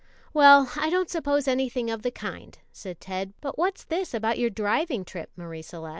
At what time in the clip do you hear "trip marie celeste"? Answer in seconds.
5.05-5.89